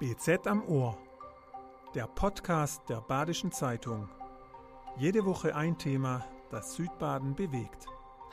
[0.00, 0.98] BZ am Ohr,
[1.94, 4.08] der Podcast der Badischen Zeitung.
[4.98, 7.86] Jede Woche ein Thema, das Südbaden bewegt.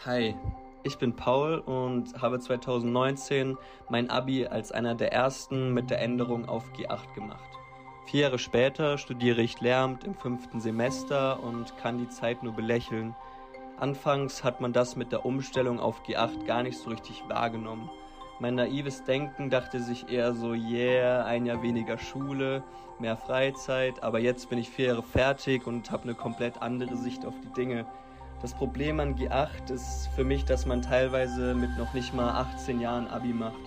[0.03, 0.35] Hi,
[0.81, 3.59] ich bin Paul und habe 2019
[3.89, 7.59] mein Abi als einer der ersten mit der Änderung auf G8 gemacht.
[8.07, 13.15] Vier Jahre später studiere ich Lehramt im fünften Semester und kann die Zeit nur belächeln.
[13.77, 17.91] Anfangs hat man das mit der Umstellung auf G8 gar nicht so richtig wahrgenommen.
[18.41, 22.63] Mein naives Denken dachte sich eher so, yeah, ein Jahr weniger Schule,
[22.97, 27.23] mehr Freizeit, aber jetzt bin ich vier Jahre fertig und habe eine komplett andere Sicht
[27.23, 27.85] auf die Dinge.
[28.41, 32.79] Das Problem an G8 ist für mich, dass man teilweise mit noch nicht mal 18
[32.79, 33.61] Jahren Abi macht.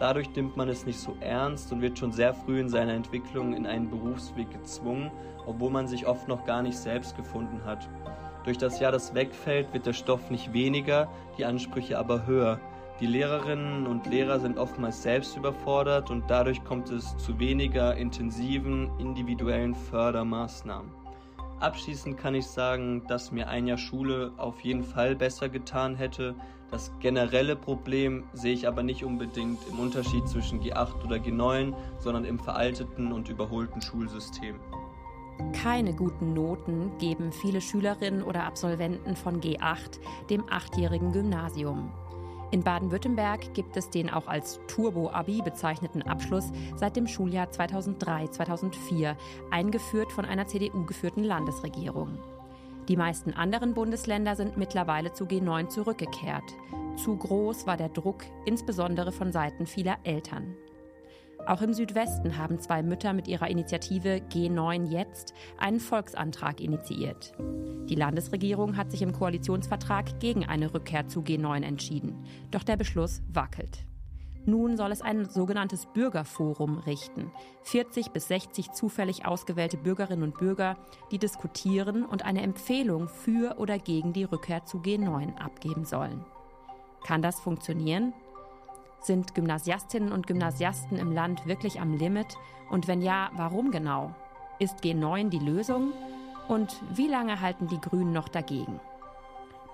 [0.00, 3.54] Dadurch nimmt man es nicht so ernst und wird schon sehr früh in seiner Entwicklung
[3.54, 5.12] in einen Berufsweg gezwungen,
[5.46, 7.88] obwohl man sich oft noch gar nicht selbst gefunden hat.
[8.42, 11.06] Durch das Jahr, das wegfällt, wird der Stoff nicht weniger,
[11.38, 12.58] die Ansprüche aber höher.
[12.98, 18.90] Die Lehrerinnen und Lehrer sind oftmals selbst überfordert und dadurch kommt es zu weniger intensiven
[18.98, 20.90] individuellen Fördermaßnahmen.
[21.60, 26.34] Abschließend kann ich sagen, dass mir ein Jahr Schule auf jeden Fall besser getan hätte.
[26.70, 32.24] Das generelle Problem sehe ich aber nicht unbedingt im Unterschied zwischen G8 oder G9, sondern
[32.24, 34.56] im veralteten und überholten Schulsystem.
[35.52, 40.00] Keine guten Noten geben viele Schülerinnen oder Absolventen von G8,
[40.30, 41.92] dem achtjährigen Gymnasium.
[42.52, 49.16] In Baden-Württemberg gibt es den auch als Turbo-Abi bezeichneten Abschluss seit dem Schuljahr 2003-2004,
[49.50, 52.18] eingeführt von einer CDU-geführten Landesregierung.
[52.88, 56.54] Die meisten anderen Bundesländer sind mittlerweile zu G9 zurückgekehrt.
[56.96, 60.54] Zu groß war der Druck, insbesondere von Seiten vieler Eltern.
[61.46, 67.34] Auch im Südwesten haben zwei Mütter mit ihrer Initiative G9 Jetzt einen Volksantrag initiiert.
[67.88, 72.24] Die Landesregierung hat sich im Koalitionsvertrag gegen eine Rückkehr zu G9 entschieden.
[72.50, 73.86] Doch der Beschluss wackelt.
[74.44, 77.30] Nun soll es ein sogenanntes Bürgerforum richten.
[77.62, 80.76] 40 bis 60 zufällig ausgewählte Bürgerinnen und Bürger,
[81.12, 86.24] die diskutieren und eine Empfehlung für oder gegen die Rückkehr zu G9 abgeben sollen.
[87.04, 88.12] Kann das funktionieren?
[89.06, 92.36] Sind Gymnasiastinnen und Gymnasiasten im Land wirklich am Limit?
[92.70, 94.12] Und wenn ja, warum genau?
[94.58, 95.92] Ist G9 die Lösung?
[96.48, 98.80] Und wie lange halten die Grünen noch dagegen?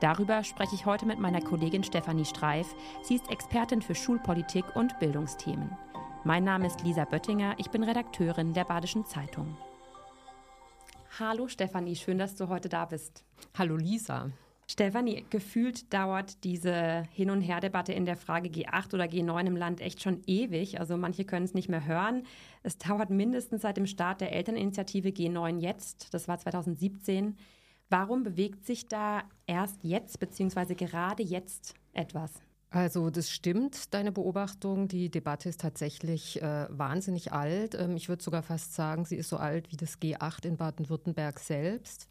[0.00, 2.74] Darüber spreche ich heute mit meiner Kollegin Stefanie Streif.
[3.04, 5.78] Sie ist Expertin für Schulpolitik und Bildungsthemen.
[6.24, 9.56] Mein Name ist Lisa Böttinger, ich bin Redakteurin der Badischen Zeitung.
[11.18, 13.24] Hallo Stefanie, schön, dass du heute da bist.
[13.56, 14.30] Hallo Lisa.
[14.72, 19.82] Stefanie, gefühlt dauert diese Hin- und Her-Debatte in der Frage G8 oder G9 im Land
[19.82, 20.80] echt schon ewig.
[20.80, 22.22] Also manche können es nicht mehr hören.
[22.62, 26.14] Es dauert mindestens seit dem Start der Elterninitiative G9 jetzt.
[26.14, 27.36] Das war 2017.
[27.90, 32.32] Warum bewegt sich da erst jetzt beziehungsweise gerade jetzt etwas?
[32.70, 34.88] Also das stimmt, deine Beobachtung.
[34.88, 37.74] Die Debatte ist tatsächlich äh, wahnsinnig alt.
[37.74, 41.38] Ähm, ich würde sogar fast sagen, sie ist so alt wie das G8 in Baden-Württemberg
[41.38, 42.08] selbst.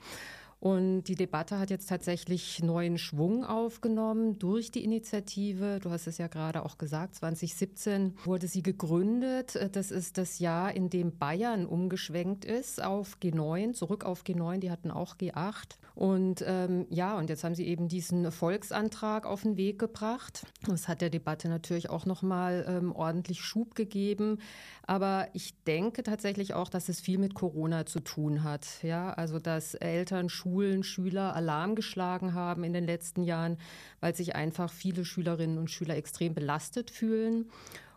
[0.62, 5.80] Und die Debatte hat jetzt tatsächlich neuen Schwung aufgenommen durch die Initiative.
[5.82, 9.58] Du hast es ja gerade auch gesagt, 2017 wurde sie gegründet.
[9.72, 14.60] Das ist das Jahr, in dem Bayern umgeschwenkt ist auf G9, zurück auf G9.
[14.60, 15.80] Die hatten auch G8.
[15.96, 20.46] Und ähm, ja, und jetzt haben sie eben diesen Volksantrag auf den Weg gebracht.
[20.68, 24.38] Das hat der Debatte natürlich auch nochmal ähm, ordentlich Schub gegeben.
[24.86, 28.68] Aber ich denke tatsächlich auch, dass es viel mit Corona zu tun hat.
[28.84, 33.58] Ja, also dass Eltern, Schulen, Schulen, Schüler Alarm geschlagen haben in den letzten Jahren,
[34.02, 37.50] weil sich einfach viele Schülerinnen und Schüler extrem belastet fühlen.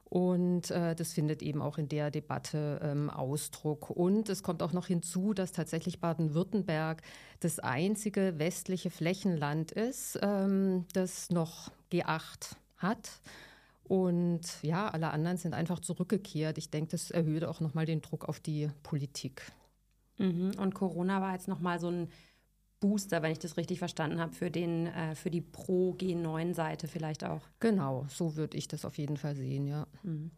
[0.04, 3.90] Und äh, das findet eben auch in der Debatte ähm, Ausdruck.
[3.90, 7.02] Und es kommt auch noch hinzu, dass tatsächlich Baden-Württemberg
[7.40, 13.20] das einzige westliche Flächenland ist, ähm, das noch G8 hat.
[13.82, 16.58] Und ja, alle anderen sind einfach zurückgekehrt.
[16.58, 19.42] Ich denke, das erhöht auch nochmal den Druck auf die Politik.
[20.18, 20.52] Mhm.
[20.58, 22.08] Und Corona war jetzt nochmal so ein
[22.84, 27.40] Booster, wenn ich das richtig verstanden habe, für, den, äh, für die Pro-G9-Seite vielleicht auch.
[27.58, 29.86] Genau, so würde ich das auf jeden Fall sehen, ja.
[30.02, 30.30] Mhm.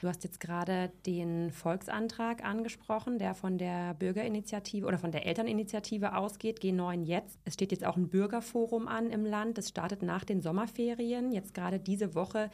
[0.00, 6.16] Du hast jetzt gerade den Volksantrag angesprochen, der von der Bürgerinitiative oder von der Elterninitiative
[6.16, 7.38] ausgeht, G9 jetzt.
[7.44, 9.58] Es steht jetzt auch ein Bürgerforum an im Land.
[9.58, 11.32] Das startet nach den Sommerferien.
[11.32, 12.48] Jetzt gerade diese Woche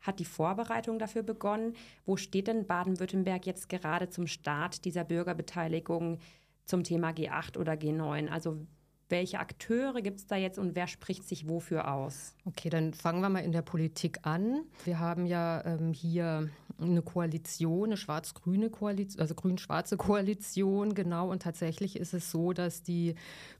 [0.00, 1.74] hat die Vorbereitung dafür begonnen.
[2.06, 6.20] Wo steht denn Baden-Württemberg jetzt gerade zum Start dieser Bürgerbeteiligung
[6.66, 8.28] zum Thema G8 oder G9?
[8.28, 8.64] Also
[9.12, 12.34] welche Akteure gibt es da jetzt und wer spricht sich wofür aus?
[12.46, 14.62] Okay, dann fangen wir mal in der Politik an.
[14.84, 16.50] Wir haben ja ähm, hier
[16.80, 21.30] eine Koalition, eine schwarz-grüne Koalition, also grün-schwarze Koalition, genau.
[21.30, 23.14] Und tatsächlich ist es so, dass die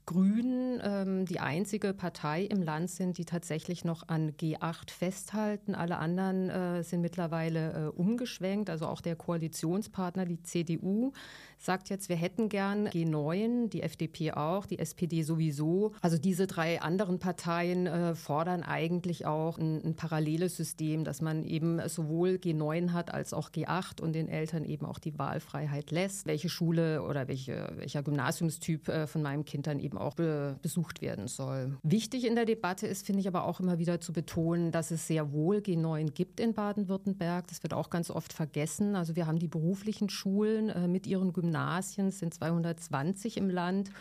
[0.05, 5.75] Grünen ähm, die einzige Partei im Land sind, die tatsächlich noch an G8 festhalten.
[5.75, 8.69] Alle anderen äh, sind mittlerweile äh, umgeschwenkt.
[8.69, 11.13] Also auch der Koalitionspartner, die CDU,
[11.63, 15.93] sagt jetzt, wir hätten gern G9, die FDP auch, die SPD sowieso.
[16.01, 21.43] Also diese drei anderen Parteien äh, fordern eigentlich auch ein, ein, paralleles System, dass man
[21.43, 26.25] eben sowohl G9 hat als auch G8 und den Eltern eben auch die Wahlfreiheit lässt,
[26.25, 31.01] welche Schule oder welche, welcher Gymnasiumstyp äh, von meinem Kind dann eben auch be besucht
[31.01, 31.77] werden soll.
[31.83, 35.07] Wichtig in der Debatte ist, finde ich aber auch immer wieder zu betonen, dass es
[35.07, 37.47] sehr wohl G9 gibt in Baden-Württemberg.
[37.47, 38.95] Das wird auch ganz oft vergessen.
[38.95, 43.91] Also wir haben die beruflichen Schulen äh, mit ihren Gymnasien Gymnasien, sind 220 im Land.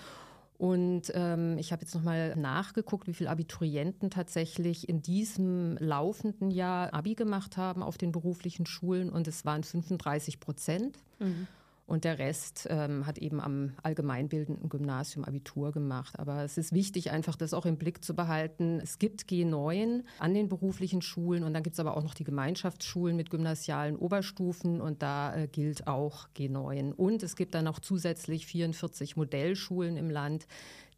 [0.57, 6.51] Und ähm, ich habe jetzt noch mal nachgeguckt, wie viele Abiturienten tatsächlich in diesem laufenden
[6.51, 9.11] Jahr Abi gemacht haben auf den beruflichen Schulen.
[9.11, 10.99] Und es waren 35 Prozent.
[11.19, 11.47] Mhm.
[11.85, 16.19] Und der Rest ähm, hat eben am allgemeinbildenden Gymnasium Abitur gemacht.
[16.19, 18.81] Aber es ist wichtig, einfach das auch im Blick zu behalten.
[18.83, 22.25] Es gibt G9 an den beruflichen Schulen und dann gibt es aber auch noch die
[22.25, 26.93] Gemeinschaftsschulen mit gymnasialen Oberstufen und da äh, gilt auch G9.
[26.93, 30.47] Und es gibt dann auch zusätzlich 44 Modellschulen im Land,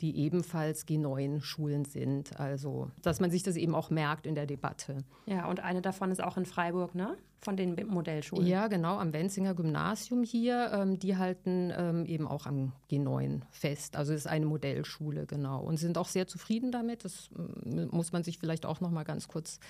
[0.00, 2.38] die ebenfalls G9-Schulen sind.
[2.38, 5.04] Also, dass man sich das eben auch merkt in der Debatte.
[5.26, 7.16] Ja, und eine davon ist auch in Freiburg, ne?
[7.40, 8.46] Von den Modellschulen.
[8.46, 10.70] Ja, genau, am Wenzinger Gymnasium hier.
[10.72, 13.96] Ähm, die halten ähm, eben auch am G9 fest.
[13.96, 15.62] Also es ist eine Modellschule, genau.
[15.62, 17.04] Und sind auch sehr zufrieden damit.
[17.04, 19.60] Das äh, muss man sich vielleicht auch noch mal ganz kurz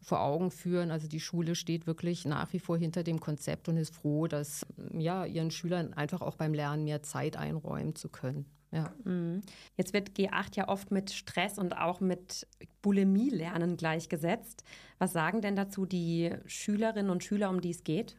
[0.00, 0.92] vor Augen führen.
[0.92, 4.64] Also die Schule steht wirklich nach wie vor hinter dem Konzept und ist froh, dass
[4.96, 8.46] ja, ihren Schülern einfach auch beim Lernen mehr Zeit einräumen zu können.
[8.70, 8.92] Ja.
[9.04, 9.42] Mhm.
[9.76, 12.46] Jetzt wird G8 ja oft mit Stress und auch mit
[12.82, 14.64] Bulimie-Lernen gleichgesetzt.
[14.98, 18.16] Was sagen denn dazu die Schülerinnen und Schüler, um die es geht?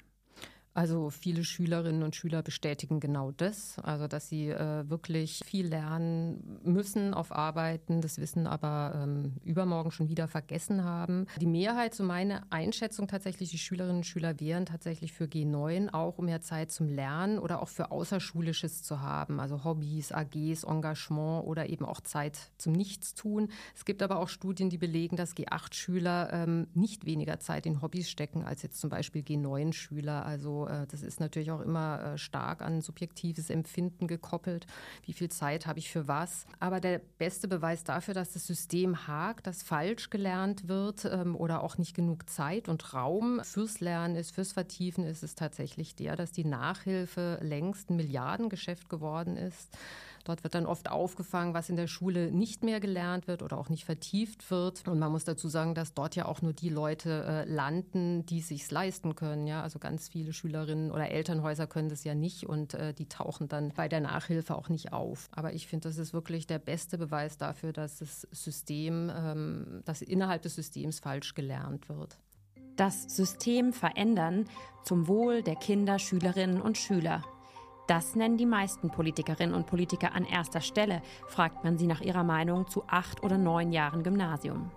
[0.75, 6.59] Also viele Schülerinnen und Schüler bestätigen genau das, also dass sie äh, wirklich viel lernen
[6.63, 11.25] müssen auf Arbeiten, das Wissen aber ähm, übermorgen schon wieder vergessen haben.
[11.41, 16.19] Die Mehrheit, so meine Einschätzung tatsächlich, die Schülerinnen und Schüler wären tatsächlich für G9 auch,
[16.19, 21.45] um mehr Zeit zum Lernen oder auch für Außerschulisches zu haben, also Hobbys, AGs, Engagement
[21.45, 23.49] oder eben auch Zeit zum Nichtstun.
[23.75, 28.09] Es gibt aber auch Studien, die belegen, dass G8-Schüler ähm, nicht weniger Zeit in Hobbys
[28.09, 30.25] stecken als jetzt zum Beispiel G9-Schüler.
[30.25, 34.67] Also äh, das ist natürlich auch immer äh, stark an subjektives Empfinden gekoppelt.
[35.05, 36.45] Wie viel Zeit habe ich für was?
[36.59, 41.63] Aber der beste Beweis dafür, dass das System hakt, dass falsch gelernt wird ähm, oder
[41.63, 46.15] auch nicht genug Zeit und Raum fürs Lernen ist, fürs Vertiefen ist, ist tatsächlich der,
[46.15, 49.77] dass die Nachhilfe längst ein Milliardengeschäft geworden ist.
[50.23, 53.69] Dort wird dann oft aufgefangen, was in der Schule nicht mehr gelernt wird oder auch
[53.69, 54.87] nicht vertieft wird.
[54.87, 58.41] Und man muss dazu sagen, dass dort ja auch nur die Leute äh, landen, die
[58.41, 59.47] sich leisten können.
[59.47, 63.47] Ja, also ganz viele Schülerinnen oder Elternhäuser können das ja nicht und äh, die tauchen
[63.47, 65.29] dann bei der Nachhilfe auch nicht auf.
[65.31, 70.01] Aber ich finde, das ist wirklich der beste Beweis dafür, dass das System, ähm, dass
[70.01, 72.17] innerhalb des Systems falsch gelernt wird
[72.79, 74.45] das System verändern
[74.83, 77.23] zum Wohl der Kinder, Schülerinnen und Schüler.
[77.89, 82.23] Das nennen die meisten Politikerinnen und Politiker an erster Stelle, fragt man sie nach ihrer
[82.23, 84.69] Meinung zu acht oder neun Jahren Gymnasium.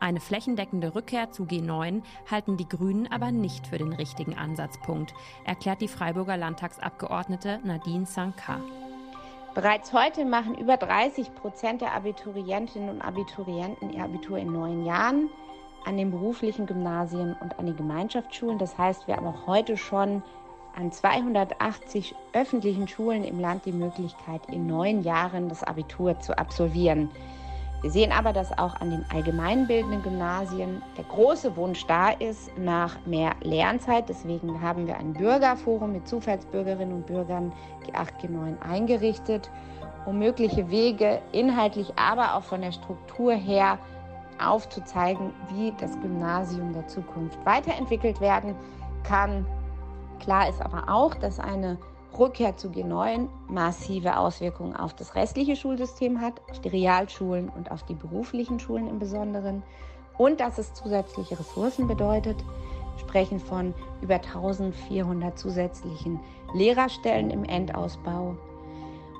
[0.00, 2.00] Eine flächendeckende Rückkehr zu G9
[2.30, 5.12] halten die Grünen aber nicht für den richtigen Ansatzpunkt,
[5.44, 8.62] erklärt die Freiburger Landtagsabgeordnete Nadine Sankar.
[9.54, 15.28] Bereits heute machen über 30 Prozent der Abiturientinnen und Abiturienten ihr Abitur in neun Jahren
[15.84, 18.56] an den beruflichen Gymnasien und an den Gemeinschaftsschulen.
[18.56, 20.22] Das heißt, wir haben auch heute schon
[20.76, 27.10] an 280 öffentlichen Schulen im Land die Möglichkeit, in neun Jahren das Abitur zu absolvieren.
[27.80, 32.96] Wir sehen aber, dass auch an den allgemeinbildenden Gymnasien der große Wunsch da ist nach
[33.06, 34.08] mehr Lernzeit.
[34.08, 37.52] Deswegen haben wir ein Bürgerforum mit Zufallsbürgerinnen und Bürgern
[37.86, 39.48] G8, G9 eingerichtet,
[40.06, 43.78] um mögliche Wege inhaltlich, aber auch von der Struktur her
[44.44, 48.56] aufzuzeigen, wie das Gymnasium der Zukunft weiterentwickelt werden
[49.04, 49.46] kann
[50.20, 51.78] Klar ist aber auch, dass eine
[52.18, 57.82] Rückkehr zu G9 massive Auswirkungen auf das restliche Schulsystem hat, auf die Realschulen und auf
[57.84, 59.62] die beruflichen Schulen im Besonderen
[60.16, 62.36] und dass es zusätzliche Ressourcen bedeutet.
[62.96, 63.72] Wir sprechen von
[64.02, 66.18] über 1400 zusätzlichen
[66.54, 68.36] Lehrerstellen im Endausbau.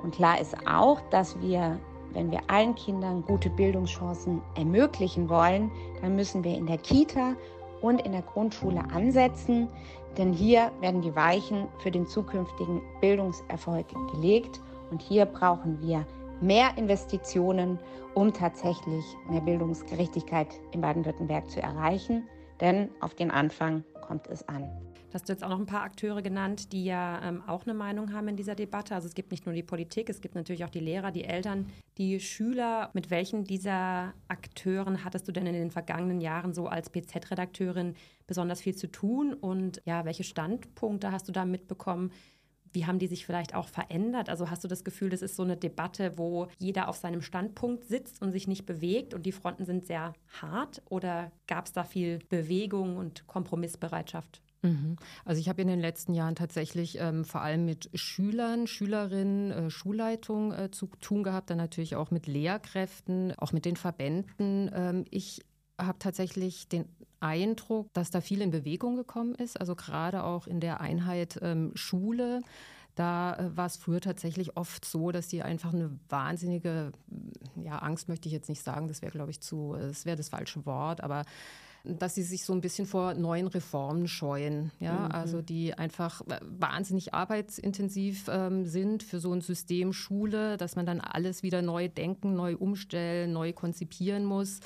[0.03, 1.79] Und klar ist auch, dass wir,
[2.13, 5.71] wenn wir allen Kindern gute Bildungschancen ermöglichen wollen,
[6.03, 7.35] dann müssen wir in der Kita
[7.81, 9.69] und in der Grundschule ansetzen.
[10.17, 16.07] Denn hier werden die Weichen für den zukünftigen Bildungserfolg gelegt und hier brauchen wir
[16.41, 17.79] mehr Investitionen,
[18.15, 22.29] um tatsächlich mehr Bildungsgerechtigkeit in Baden-Württemberg zu erreichen.
[22.61, 24.88] Denn auf den Anfang kommt es an.
[25.15, 28.13] Hast du jetzt auch noch ein paar Akteure genannt, die ja ähm, auch eine Meinung
[28.13, 28.95] haben in dieser Debatte?
[28.95, 31.71] Also es gibt nicht nur die Politik, es gibt natürlich auch die Lehrer, die Eltern,
[31.97, 32.91] die Schüler.
[32.93, 37.95] Mit welchen dieser Akteuren hattest du denn in den vergangenen Jahren so als BZ-Redakteurin
[38.27, 39.33] besonders viel zu tun?
[39.33, 42.13] Und ja, welche Standpunkte hast du da mitbekommen?
[42.79, 44.29] Wie haben die sich vielleicht auch verändert?
[44.29, 47.85] Also hast du das Gefühl, das ist so eine Debatte, wo jeder auf seinem Standpunkt
[47.85, 50.81] sitzt und sich nicht bewegt und die Fronten sind sehr hart?
[50.89, 54.41] Oder gab es da viel Bewegung und Kompromissbereitschaft?
[54.63, 54.95] Mhm.
[55.25, 59.71] Also ich habe in den letzten Jahren tatsächlich ähm, vor allem mit Schülern, Schülerinnen, äh,
[59.71, 64.71] Schulleitung äh, zu tun gehabt, dann natürlich auch mit Lehrkräften, auch mit den Verbänden.
[64.73, 65.45] Ähm, ich
[65.81, 66.85] habe tatsächlich den
[67.21, 71.73] Eindruck, dass da viel in Bewegung gekommen ist, also gerade auch in der Einheit ähm,
[71.75, 72.43] Schule.
[72.95, 76.93] Da äh, war es früher tatsächlich oft so, dass die einfach eine wahnsinnige,
[77.57, 80.29] ja, Angst möchte ich jetzt nicht sagen, das wäre, glaube ich, zu, das wäre das
[80.29, 81.25] falsche Wort, aber
[81.85, 84.73] dass sie sich so ein bisschen vor neuen Reformen scheuen.
[84.81, 85.13] Ja, mhm.
[85.13, 90.87] also die einfach äh, wahnsinnig arbeitsintensiv ähm, sind für so ein System Schule, dass man
[90.87, 94.61] dann alles wieder neu denken, neu umstellen, neu konzipieren muss.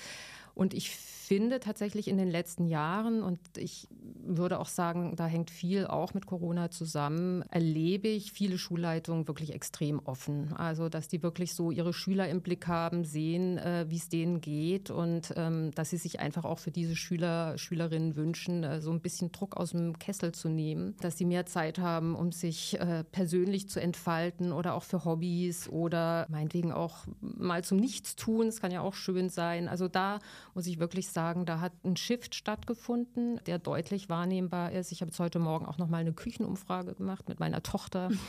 [0.55, 0.97] Und ich
[1.33, 3.89] finde tatsächlich in den letzten Jahren, und ich
[4.25, 9.55] würde auch sagen, da hängt viel auch mit Corona zusammen, erlebe ich viele Schulleitungen wirklich
[9.55, 10.53] extrem offen.
[10.53, 14.43] Also, dass die wirklich so ihre Schüler im Blick haben, sehen, äh, wie es denen
[14.43, 18.91] geht und ähm, dass sie sich einfach auch für diese Schüler, Schülerinnen wünschen, äh, so
[18.91, 22.79] ein bisschen Druck aus dem Kessel zu nehmen, dass sie mehr Zeit haben, um sich
[22.79, 28.49] äh, persönlich zu entfalten oder auch für Hobbys oder meinetwegen auch mal zum Nichtstun.
[28.49, 29.69] Es kann ja auch schön sein.
[29.69, 30.19] Also da
[30.55, 34.93] muss ich wirklich sagen, da hat ein Shift stattgefunden, der deutlich wahrnehmbar ist.
[34.93, 38.11] Ich habe jetzt heute Morgen auch noch mal eine Küchenumfrage gemacht mit meiner Tochter.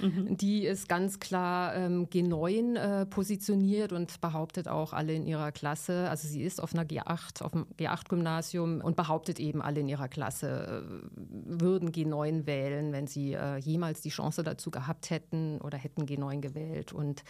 [0.00, 0.36] Mhm.
[0.36, 6.08] Die ist ganz klar ähm, G9 äh, positioniert und behauptet auch alle in ihrer Klasse,
[6.08, 10.06] also sie ist auf einer G8, auf dem G8-Gymnasium und behauptet eben alle in ihrer
[10.06, 15.76] Klasse äh, würden G9 wählen, wenn sie äh, jemals die Chance dazu gehabt hätten oder
[15.76, 16.92] hätten G9 gewählt.
[16.92, 17.24] Und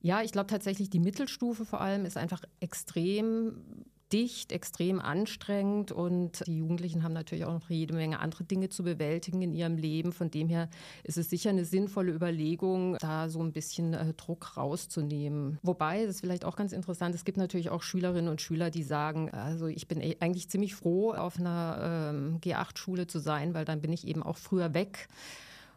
[0.00, 6.46] ja, ich glaube tatsächlich, die Mittelstufe vor allem ist einfach extrem dicht, extrem anstrengend und
[6.46, 10.12] die Jugendlichen haben natürlich auch noch jede Menge andere Dinge zu bewältigen in ihrem Leben.
[10.12, 10.68] Von dem her
[11.02, 15.58] ist es sicher eine sinnvolle Überlegung, da so ein bisschen äh, Druck rauszunehmen.
[15.62, 18.84] Wobei, das ist vielleicht auch ganz interessant, es gibt natürlich auch Schülerinnen und Schüler, die
[18.84, 23.64] sagen, also ich bin e-, eigentlich ziemlich froh, auf einer ähm, G8-Schule zu sein, weil
[23.64, 25.08] dann bin ich eben auch früher weg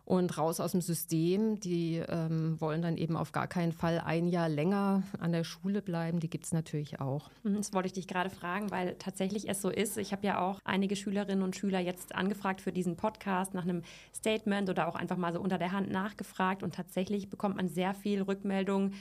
[0.09, 1.59] und raus aus dem System.
[1.59, 5.83] Die ähm, wollen dann eben auf gar keinen Fall ein Jahr länger an der Schule
[5.83, 6.19] bleiben.
[6.19, 7.29] Die gibt es natürlich auch.
[7.43, 9.99] Mhm, das wollte ich dich gerade fragen, weil tatsächlich es so ist.
[9.99, 13.83] Ich habe ja auch einige Schülerinnen und Schüler jetzt angefragt für diesen Podcast nach einem
[14.15, 16.63] Statement oder auch einfach mal so unter der Hand nachgefragt.
[16.63, 18.93] Und tatsächlich bekommt man sehr viel Rückmeldung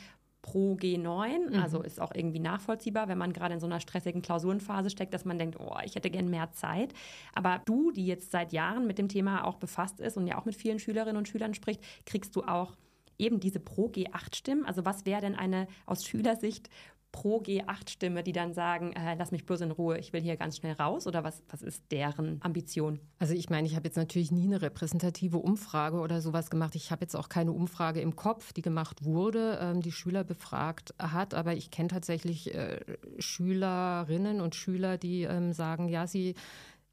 [0.42, 1.50] pro G9.
[1.50, 1.62] Mhm.
[1.62, 5.24] Also ist auch irgendwie nachvollziehbar, wenn man gerade in so einer stressigen Klausurenphase steckt, dass
[5.24, 6.94] man denkt, oh, ich hätte gern mehr Zeit.
[7.34, 10.44] Aber du, die jetzt seit Jahren mit dem Thema auch befasst ist und ja auch
[10.44, 12.76] mit vielen Schülerinnen und Schülern spricht, kriegst du auch
[13.18, 14.64] eben diese Pro G8-Stimmen.
[14.64, 16.70] Also was wäre denn eine aus Schülersicht
[17.12, 20.58] pro G8-Stimme, die dann sagen, äh, lass mich bloß in Ruhe, ich will hier ganz
[20.58, 21.06] schnell raus?
[21.06, 23.00] Oder was, was ist deren Ambition?
[23.18, 26.74] Also ich meine, ich habe jetzt natürlich nie eine repräsentative Umfrage oder sowas gemacht.
[26.74, 30.94] Ich habe jetzt auch keine Umfrage im Kopf, die gemacht wurde, ähm, die Schüler befragt
[30.98, 31.34] hat.
[31.34, 32.80] Aber ich kenne tatsächlich äh,
[33.18, 36.34] Schülerinnen und Schüler, die ähm, sagen, ja, sie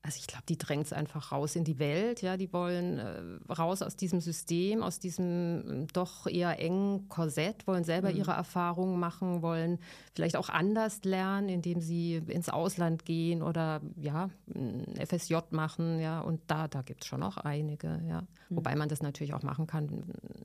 [0.06, 2.22] also ich glaube, die drängt es einfach raus in die Welt.
[2.22, 7.66] Ja, die wollen äh, raus aus diesem System, aus diesem äh, doch eher engen Korsett,
[7.66, 8.18] wollen selber mhm.
[8.18, 9.80] ihre Erfahrungen machen, wollen
[10.14, 16.00] vielleicht auch anders lernen, indem sie ins Ausland gehen oder ja ein FSJ machen.
[16.00, 18.00] Ja, und da da gibt es schon auch einige.
[18.08, 18.24] Ja.
[18.50, 20.04] Wobei man das natürlich auch machen kann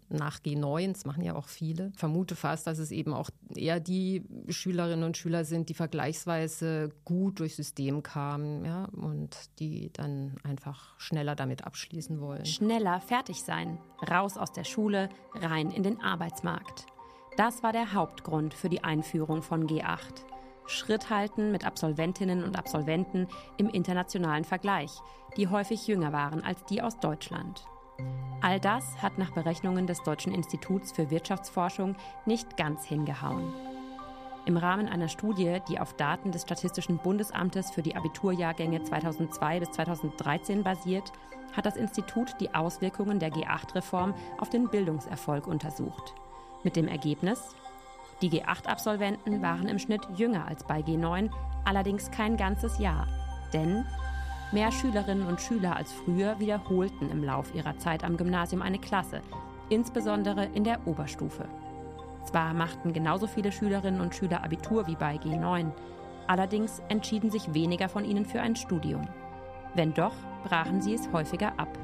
[0.09, 0.93] nach G9.
[0.93, 1.91] Das machen ja auch viele.
[1.95, 6.91] Ich vermute fast, dass es eben auch eher die Schülerinnen und Schüler sind, die vergleichsweise
[7.05, 8.65] gut durchs System kamen.
[8.65, 12.47] Ja, und die dann einfach schneller damit abschließen wollen.
[12.47, 13.79] Schneller fertig sein,
[14.11, 16.87] raus aus der Schule, rein in den Arbeitsmarkt.
[17.37, 20.25] Das war der Hauptgrund für die Einführung von G8.
[20.67, 23.27] Schritt halten mit Absolventinnen und Absolventen
[23.57, 24.91] im internationalen Vergleich,
[25.37, 27.65] die häufig jünger waren als die aus Deutschland.
[28.41, 33.53] All das hat nach Berechnungen des Deutschen Instituts für Wirtschaftsforschung nicht ganz hingehauen.
[34.47, 39.71] Im Rahmen einer Studie, die auf Daten des Statistischen Bundesamtes für die Abiturjahrgänge 2002 bis
[39.73, 41.13] 2013 basiert,
[41.55, 46.15] hat das Institut die Auswirkungen der G8-Reform auf den Bildungserfolg untersucht.
[46.63, 47.55] Mit dem Ergebnis,
[48.23, 51.31] die G8-Absolventen waren im Schnitt jünger als bei G9,
[51.65, 53.07] allerdings kein ganzes Jahr.
[53.53, 53.85] Denn
[54.53, 59.23] mehr Schülerinnen und Schüler als früher wiederholten im Lauf ihrer Zeit am Gymnasium eine Klasse,
[59.69, 61.49] insbesondere in der Oberstufe.
[62.25, 65.71] Zwar machten genauso viele Schülerinnen und Schüler Abitur wie bei G9,
[66.27, 69.09] allerdings entschieden sich weniger von ihnen für ein Studium.
[69.75, 70.15] Wenn doch,
[70.45, 71.79] brachen sie es häufiger ab.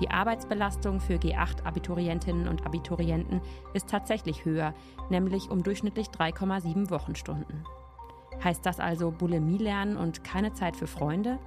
[0.00, 3.42] Die Arbeitsbelastung für G8-Abiturientinnen und Abiturienten
[3.74, 4.72] ist tatsächlich höher,
[5.10, 7.64] nämlich um durchschnittlich 3,7 Wochenstunden.
[8.42, 11.38] Heißt das also Bulimie lernen und keine Zeit für Freunde?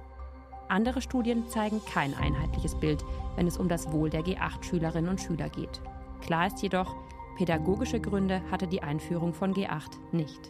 [0.68, 3.04] Andere Studien zeigen kein einheitliches Bild,
[3.36, 5.82] wenn es um das Wohl der G8-Schülerinnen und Schüler geht.
[6.20, 6.96] Klar ist jedoch,
[7.36, 10.40] pädagogische Gründe hatte die Einführung von G8 nicht.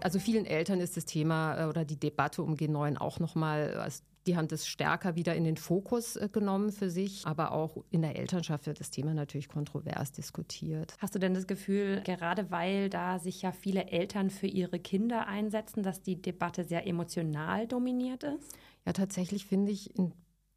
[0.00, 4.02] Also vielen Eltern ist das Thema äh, oder die Debatte um G9 auch nochmal als
[4.26, 8.02] die haben das stärker wieder in den Fokus äh, genommen für sich, aber auch in
[8.02, 10.94] der Elternschaft wird das Thema natürlich kontrovers diskutiert.
[10.98, 15.26] Hast du denn das Gefühl, gerade weil da sich ja viele Eltern für ihre Kinder
[15.26, 18.56] einsetzen, dass die Debatte sehr emotional dominiert ist?
[18.86, 20.12] Ja, tatsächlich finde ich in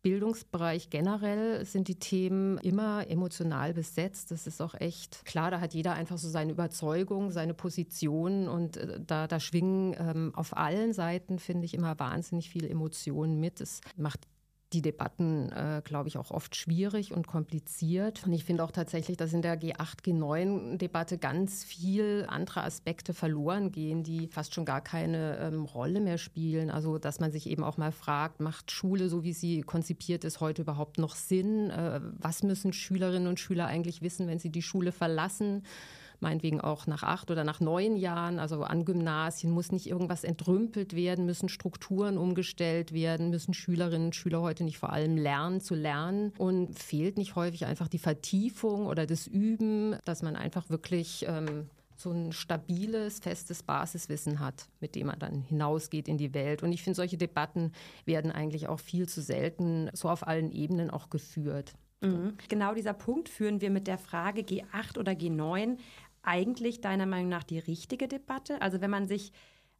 [0.06, 4.30] Bildungsbereich generell sind die Themen immer emotional besetzt.
[4.30, 8.78] Das ist auch echt klar, da hat jeder einfach so seine Überzeugung, seine Position und
[8.78, 13.60] äh, da, da schwingen ähm, auf allen Seiten, finde ich, immer wahnsinnig viele Emotionen mit.
[13.62, 14.28] Es macht
[14.76, 18.24] die Debatten, äh, glaube ich, auch oft schwierig und kompliziert.
[18.26, 23.72] Und ich finde auch tatsächlich, dass in der G8, G9-Debatte ganz viel andere Aspekte verloren
[23.72, 26.70] gehen, die fast schon gar keine ähm, Rolle mehr spielen.
[26.70, 30.42] Also, dass man sich eben auch mal fragt, macht Schule, so wie sie konzipiert ist,
[30.42, 31.70] heute überhaupt noch Sinn?
[31.70, 35.64] Äh, was müssen Schülerinnen und Schüler eigentlich wissen, wenn sie die Schule verlassen?
[36.26, 40.96] Meinetwegen auch nach acht oder nach neun Jahren, also an Gymnasien, muss nicht irgendwas entrümpelt
[40.96, 45.76] werden, müssen Strukturen umgestellt werden, müssen Schülerinnen und Schüler heute nicht vor allem lernen zu
[45.76, 51.26] lernen und fehlt nicht häufig einfach die Vertiefung oder das Üben, dass man einfach wirklich
[51.28, 56.64] ähm, so ein stabiles, festes Basiswissen hat, mit dem man dann hinausgeht in die Welt.
[56.64, 57.72] Und ich finde, solche Debatten
[58.06, 61.76] werden eigentlich auch viel zu selten so auf allen Ebenen auch geführt.
[62.02, 62.34] Mhm.
[62.50, 65.78] Genau dieser Punkt führen wir mit der Frage G8 oder G9
[66.26, 68.62] eigentlich deiner Meinung nach die richtige Debatte?
[68.62, 69.32] Also wenn man sich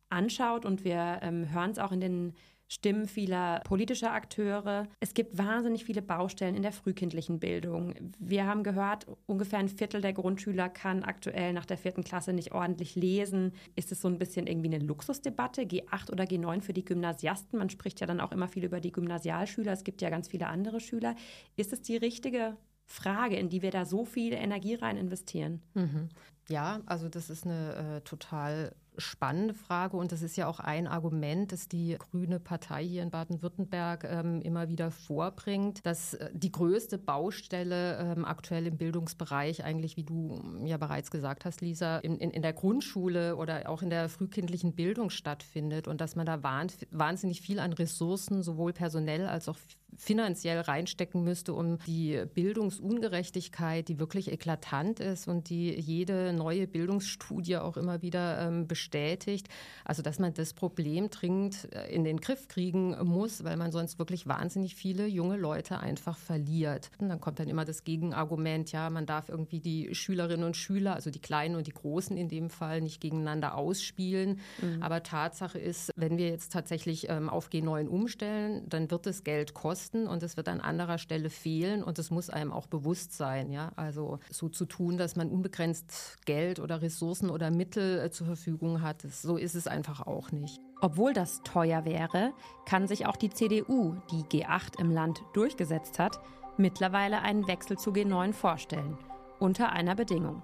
[0.10, 2.34] anschaut und wir ähm, hören es auch in den
[2.68, 4.88] Stimmen vieler politischer Akteure.
[5.00, 7.94] Es gibt wahnsinnig viele Baustellen in der frühkindlichen Bildung.
[8.18, 12.54] Wir haben gehört, ungefähr ein Viertel der Grundschüler kann aktuell nach der vierten Klasse nicht
[12.54, 13.54] ordentlich lesen.
[13.76, 17.60] Ist es so ein bisschen irgendwie eine Luxusdebatte, G8 oder G9 für die Gymnasiasten?
[17.60, 19.72] Man spricht ja dann auch immer viel über die Gymnasialschüler.
[19.72, 21.16] Es gibt ja ganz viele andere Schüler.
[21.56, 25.62] Ist es die richtige Frage, in die wir da so viel Energie rein investieren?
[25.76, 26.10] Mhm.
[26.48, 30.88] Ja, also das ist eine äh, total spannende Frage und das ist ja auch ein
[30.88, 36.52] Argument, das die Grüne Partei hier in Baden-Württemberg ähm, immer wieder vorbringt, dass äh, die
[36.52, 42.18] größte Baustelle ähm, aktuell im Bildungsbereich eigentlich, wie du ja bereits gesagt hast, Lisa, in,
[42.18, 46.42] in, in der Grundschule oder auch in der frühkindlichen Bildung stattfindet und dass man da
[46.44, 49.58] wahnsinnig viel an Ressourcen, sowohl personell als auch
[49.98, 57.58] finanziell reinstecken müsste, um die Bildungsungerechtigkeit, die wirklich eklatant ist und die jede neue Bildungsstudie
[57.58, 59.48] auch immer wieder ähm, bestätigt,
[59.84, 64.00] also dass man das Problem dringend äh, in den Griff kriegen muss, weil man sonst
[64.00, 66.92] wirklich wahnsinnig viele junge Leute einfach verliert.
[66.98, 70.96] Und dann kommt dann immer das Gegenargument, ja, man darf irgendwie die Schülerinnen und Schüler,
[70.96, 74.40] also die Kleinen und die Großen in dem Fall, nicht gegeneinander ausspielen.
[74.62, 74.84] Mhm.
[74.84, 79.54] Aber Tatsache ist, wenn wir jetzt tatsächlich ähm, auf G9 umstellen, dann wird es Geld
[79.54, 83.14] kosten kosten und es wird an anderer Stelle fehlen und es muss einem auch bewusst
[83.14, 83.52] sein.
[83.52, 83.72] Ja?
[83.76, 88.82] Also so zu tun, dass man unbegrenzt Geld oder Ressourcen oder Mittel äh, zur Verfügung
[88.82, 90.60] hat, so ist es einfach auch nicht.
[90.82, 92.34] Obwohl das teuer wäre,
[92.66, 96.20] kann sich auch die CDU, die G8 im Land durchgesetzt hat,
[96.58, 98.98] mittlerweile einen Wechsel zu G9 vorstellen.
[99.40, 100.44] Unter einer Bedingung.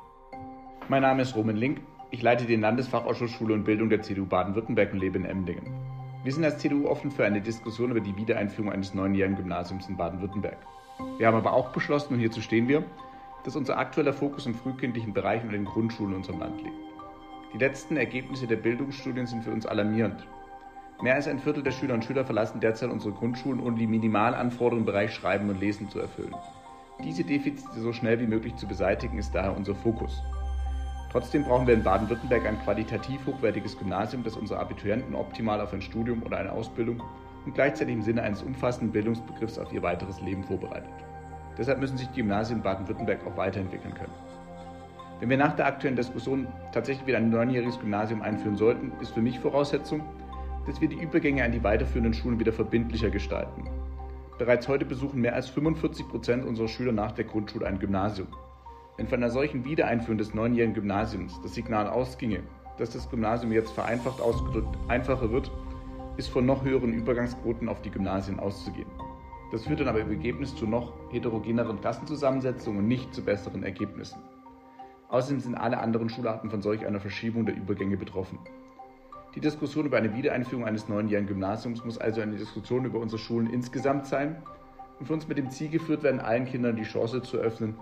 [0.88, 1.82] Mein Name ist Roman Link.
[2.12, 6.01] Ich leite den Landesfachausschuss Schule und Bildung der CDU Baden-Württemberg und lebe in Emdingen.
[6.24, 9.98] Wir sind als CDU offen für eine Diskussion über die Wiedereinführung eines neunjährigen Gymnasiums in
[9.98, 10.58] Baden-Württemberg.
[11.18, 12.84] Wir haben aber auch beschlossen, und hierzu stehen wir,
[13.44, 16.76] dass unser aktueller Fokus im frühkindlichen Bereich und den Grundschulen in unserem Land liegt.
[17.54, 20.28] Die letzten Ergebnisse der Bildungsstudien sind für uns alarmierend.
[21.02, 24.84] Mehr als ein Viertel der Schüler und Schüler verlassen derzeit unsere Grundschulen, ohne die Minimalanforderungen
[24.84, 26.36] im Bereich Schreiben und Lesen zu erfüllen.
[27.04, 30.22] Diese Defizite so schnell wie möglich zu beseitigen, ist daher unser Fokus.
[31.12, 35.82] Trotzdem brauchen wir in Baden-Württemberg ein qualitativ hochwertiges Gymnasium, das unsere Abiturienten optimal auf ein
[35.82, 37.04] Studium oder eine Ausbildung
[37.46, 40.94] und gleichzeitig im Sinne eines umfassenden Bildungsbegriffs auf ihr weiteres Leben vorbereitet.
[41.58, 44.14] Deshalb müssen sich die Gymnasien Baden-Württemberg auch weiterentwickeln können.
[45.20, 49.22] Wenn wir nach der aktuellen Diskussion tatsächlich wieder ein neunjähriges Gymnasium einführen sollten, ist für
[49.22, 50.04] mich Voraussetzung,
[50.66, 53.70] dass wir die Übergänge an die weiterführenden Schulen wieder verbindlicher gestalten.
[54.38, 58.30] Bereits heute besuchen mehr als 45 Prozent unserer Schüler nach der Grundschule ein Gymnasium.
[58.98, 62.44] Wenn von einer solchen Wiedereinführung des neunjährigen Gymnasiums das Signal ausginge,
[62.78, 65.52] dass das Gymnasium jetzt vereinfacht ausgedrückt einfacher wird,
[66.18, 68.90] ist von noch höheren Übergangsquoten auf die Gymnasien auszugehen.
[69.52, 74.22] Das führt dann aber im Ergebnis zu noch heterogeneren Klassenzusammensetzungen und nicht zu besseren Ergebnissen.
[75.10, 78.40] Außerdem sind alle anderen Schularten von solch einer Verschiebung der Übergänge betroffen.
[79.36, 83.48] Die Diskussion über eine Wiedereinführung eines neunjährigen Gymnasiums muss also eine Diskussion über unsere Schulen
[83.48, 84.42] insgesamt sein
[85.00, 87.76] und für uns mit dem Ziel geführt werden, allen Kindern die Chance zu eröffnen,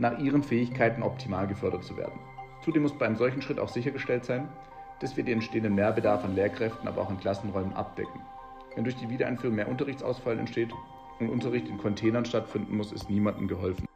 [0.00, 2.18] nach ihren Fähigkeiten optimal gefördert zu werden.
[2.64, 4.48] Zudem muss bei einem solchen Schritt auch sichergestellt sein,
[5.00, 8.20] dass wir den entstehenden Mehrbedarf an Lehrkräften, aber auch in Klassenräumen abdecken.
[8.74, 10.70] Wenn durch die Wiedereinführung mehr Unterrichtsausfall entsteht
[11.18, 13.86] und Unterricht in Containern stattfinden muss, ist niemandem geholfen.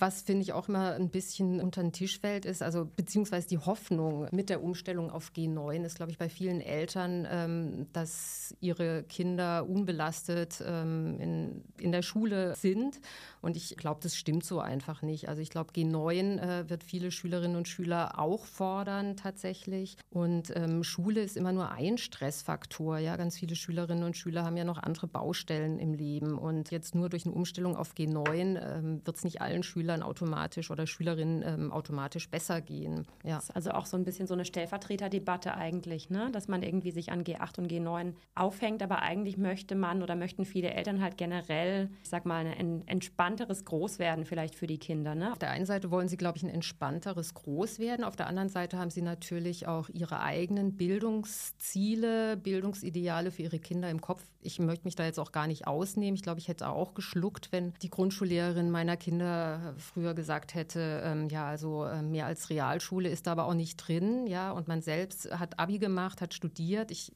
[0.00, 3.58] Was finde ich auch immer ein bisschen unter den Tisch fällt, ist, also beziehungsweise die
[3.58, 9.02] Hoffnung mit der Umstellung auf G9 ist, glaube ich, bei vielen Eltern, ähm, dass ihre
[9.02, 13.00] Kinder unbelastet ähm, in, in der Schule sind.
[13.40, 15.28] Und ich glaube, das stimmt so einfach nicht.
[15.28, 19.96] Also ich glaube, G9 äh, wird viele Schülerinnen und Schüler auch fordern tatsächlich.
[20.10, 22.98] Und ähm, Schule ist immer nur ein Stressfaktor.
[22.98, 26.38] Ja, ganz viele Schülerinnen und Schüler haben ja noch andere Baustellen im Leben.
[26.38, 30.70] Und jetzt nur durch eine Umstellung auf G9 ähm, wird es nicht allen Schülern automatisch
[30.70, 33.06] oder Schülerinnen ähm, automatisch besser gehen.
[33.24, 33.36] Ja.
[33.36, 36.30] Das ist also auch so ein bisschen so eine Stellvertreterdebatte eigentlich, ne?
[36.32, 40.44] dass man irgendwie sich an G8 und G9 aufhängt, aber eigentlich möchte man oder möchten
[40.44, 45.14] viele Eltern halt generell, ich sag mal, ein entspannteres Großwerden vielleicht für die Kinder.
[45.14, 45.32] Ne?
[45.32, 48.78] Auf der einen Seite wollen sie, glaube ich, ein entspannteres Großwerden, auf der anderen Seite
[48.78, 54.24] haben sie natürlich auch ihre eigenen Bildungsziele, Bildungsideale für ihre Kinder im Kopf.
[54.40, 56.14] Ich möchte mich da jetzt auch gar nicht ausnehmen.
[56.14, 61.28] Ich glaube, ich hätte auch geschluckt, wenn die Grundschullehrerin meiner Kinder früher gesagt hätte, ähm,
[61.28, 64.80] ja, also äh, mehr als Realschule ist da aber auch nicht drin, ja, und man
[64.80, 66.90] selbst hat Abi gemacht, hat studiert.
[66.90, 67.12] Ich,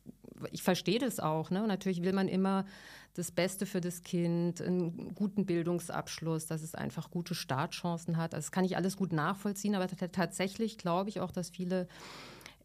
[0.50, 1.66] ich verstehe das auch, ne?
[1.66, 2.66] Natürlich will man immer
[3.14, 8.34] das Beste für das Kind, einen guten Bildungsabschluss, dass es einfach gute Startchancen hat.
[8.34, 11.88] Also das kann ich alles gut nachvollziehen, aber tatsächlich glaube ich auch, dass viele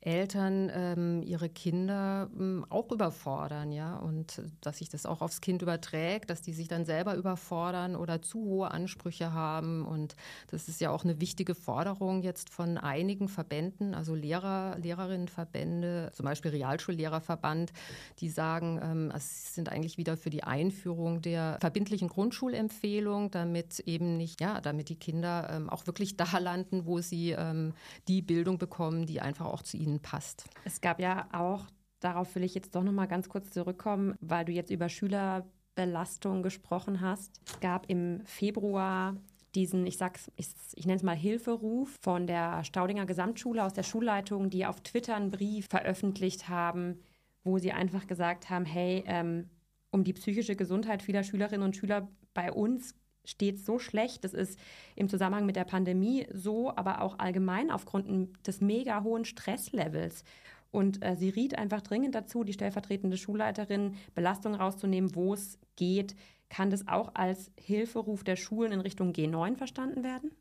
[0.01, 5.61] Eltern ähm, ihre Kinder ähm, auch überfordern, ja, und dass sich das auch aufs Kind
[5.61, 9.85] überträgt, dass die sich dann selber überfordern oder zu hohe Ansprüche haben.
[9.85, 10.15] Und
[10.49, 16.25] das ist ja auch eine wichtige Forderung jetzt von einigen Verbänden, also Lehrer, Lehrerinnenverbände, zum
[16.25, 17.73] Beispiel Realschullehrerverband,
[18.19, 24.17] die sagen, ähm, es sind eigentlich wieder für die Einführung der verbindlichen Grundschulempfehlung, damit eben
[24.17, 27.73] nicht, ja, damit die Kinder ähm, auch wirklich da landen, wo sie ähm,
[28.07, 30.45] die Bildung bekommen, die einfach auch zu ihnen passt.
[30.63, 31.65] Es gab ja auch,
[31.99, 36.43] darauf will ich jetzt doch noch mal ganz kurz zurückkommen, weil du jetzt über Schülerbelastung
[36.43, 37.41] gesprochen hast.
[37.47, 39.15] Es gab im Februar
[39.55, 43.83] diesen, ich sag's, ich, ich nenne es mal Hilferuf von der Staudinger Gesamtschule aus der
[43.83, 46.99] Schulleitung, die auf Twitter einen Brief veröffentlicht haben,
[47.43, 49.49] wo sie einfach gesagt haben, hey, ähm,
[49.89, 52.93] um die psychische Gesundheit vieler Schülerinnen und Schüler bei uns
[53.27, 54.23] steht so schlecht.
[54.23, 54.59] Das ist
[54.95, 60.23] im Zusammenhang mit der Pandemie so, aber auch allgemein aufgrund des mega hohen Stresslevels.
[60.71, 66.15] Und äh, sie riet einfach dringend dazu, die stellvertretende Schulleiterin Belastung rauszunehmen, wo es geht.
[66.49, 70.31] Kann das auch als Hilferuf der Schulen in Richtung G9 verstanden werden?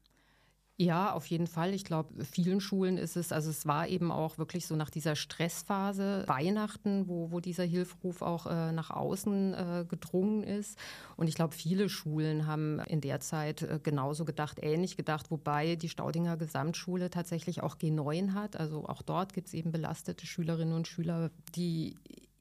[0.78, 1.72] Ja, auf jeden Fall.
[1.72, 5.16] Ich glaube, vielen Schulen ist es, also es war eben auch wirklich so nach dieser
[5.16, 10.78] Stressphase Weihnachten, wo, wo dieser Hilferuf auch äh, nach außen äh, gedrungen ist.
[11.16, 15.76] Und ich glaube, viele Schulen haben in der Zeit äh, genauso gedacht, ähnlich gedacht, wobei
[15.76, 18.56] die Staudinger Gesamtschule tatsächlich auch G9 hat.
[18.60, 21.96] Also auch dort gibt es eben belastete Schülerinnen und Schüler, die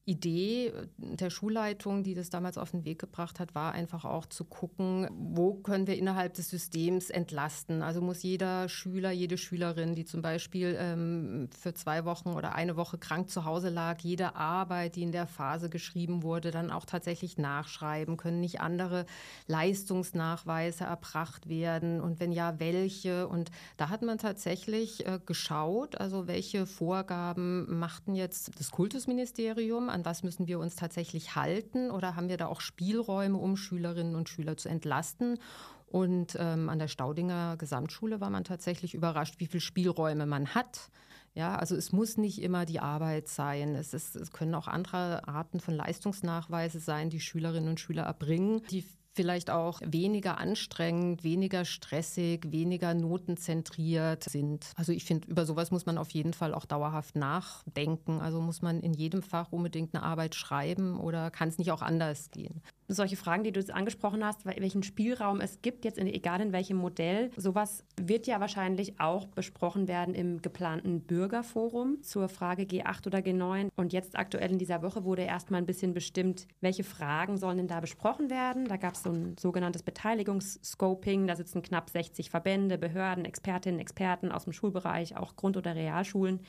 [0.06, 4.46] Idee der Schulleitung, die das damals auf den Weg gebracht hat, war einfach auch zu
[4.46, 7.82] gucken, wo können wir innerhalb des Systems entlasten.
[7.82, 12.76] Also muss jeder Schüler, jede Schülerin, die zum Beispiel ähm, für zwei Wochen oder eine
[12.76, 16.86] Woche krank zu Hause lag, jede Arbeit, die in der Phase geschrieben wurde, dann auch
[16.86, 19.08] tatsächlich nachschreiben, können nicht andere
[19.48, 23.28] Leistungsnachweise erbracht werden und wenn ja, welche.
[23.28, 30.06] Und da hat man tatsächlich äh, geschaut, also welche Vorgaben machten jetzt das Kultusministerium an
[30.06, 34.30] was müssen wir uns tatsächlich halten oder haben wir da auch Spielräume, um Schülerinnen und
[34.30, 35.40] Schüler zu entlasten?
[35.88, 40.90] Und ähm, an der Staudinger Gesamtschule war man tatsächlich überrascht, wie viele Spielräume man hat.
[41.34, 43.76] Ja, also es muss nicht immer die Arbeit sein.
[43.76, 48.62] Es, ist, es können auch andere Arten von Leistungsnachweise sein, die Schülerinnen und Schüler erbringen,
[48.72, 54.72] die vielleicht auch weniger anstrengend, weniger stressig, weniger notenzentriert sind.
[54.76, 58.20] Also ich finde, über sowas muss man auf jeden Fall auch dauerhaft nachdenken.
[58.20, 61.82] Also muss man in jedem Fach unbedingt eine Arbeit schreiben oder kann es nicht auch
[61.82, 62.62] anders gehen?
[62.88, 66.52] Solche Fragen, die du jetzt angesprochen hast, welchen Spielraum es gibt, jetzt in, egal in
[66.54, 73.08] welchem Modell, sowas wird ja wahrscheinlich auch besprochen werden im geplanten Bürgerforum zur Frage G8
[73.08, 73.70] oder G9.
[73.76, 77.68] Und jetzt aktuell in dieser Woche wurde erstmal ein bisschen bestimmt, welche Fragen sollen denn
[77.68, 78.66] da besprochen werden.
[78.66, 81.28] Da gab es so ein sogenanntes Beteiligungsscoping.
[81.28, 86.40] Da sitzen knapp 60 Verbände, Behörden, Expertinnen, Experten aus dem Schulbereich, auch Grund- oder Realschulen.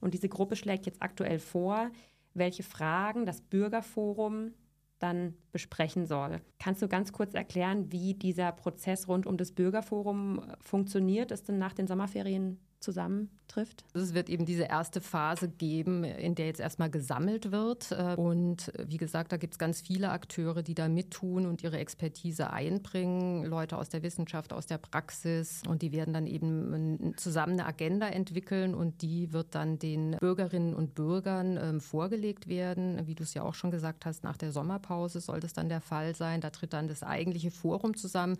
[0.00, 1.90] Und diese Gruppe schlägt jetzt aktuell vor,
[2.34, 4.52] welche Fragen das Bürgerforum
[4.98, 6.40] dann besprechen soll.
[6.58, 11.30] Kannst du ganz kurz erklären, wie dieser Prozess rund um das Bürgerforum funktioniert?
[11.30, 13.84] Ist denn nach den Sommerferien zusammentrifft?
[13.94, 17.92] Es wird eben diese erste Phase geben, in der jetzt erstmal gesammelt wird.
[18.16, 22.50] Und wie gesagt, da gibt es ganz viele Akteure, die da mittun und ihre Expertise
[22.50, 23.44] einbringen.
[23.44, 25.62] Leute aus der Wissenschaft, aus der Praxis.
[25.68, 30.74] Und die werden dann eben zusammen eine Agenda entwickeln und die wird dann den Bürgerinnen
[30.74, 33.06] und Bürgern ähm, vorgelegt werden.
[33.06, 35.80] Wie du es ja auch schon gesagt hast, nach der Sommerpause soll das dann der
[35.80, 36.40] Fall sein.
[36.40, 38.36] Da tritt dann das eigentliche Forum zusammen,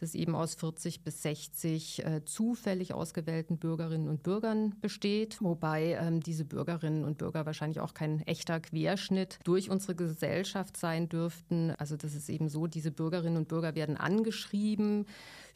[0.00, 6.20] das eben aus 40 bis 60 äh, zufällig ausgewählten Bürgerinnen und Bürgern besteht, wobei ähm,
[6.20, 11.70] diese Bürgerinnen und Bürger wahrscheinlich auch kein echter Querschnitt durch unsere Gesellschaft sein dürften.
[11.76, 15.04] Also das ist eben so, diese Bürgerinnen und Bürger werden angeschrieben